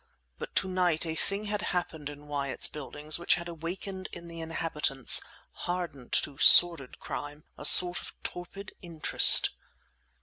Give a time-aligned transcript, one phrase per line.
[0.39, 4.41] But to night a thing had happened in Wyatt's Buildings which had awakened in the
[4.41, 9.51] inhabitants, hardened to sordid crime, a sort of torpid interest.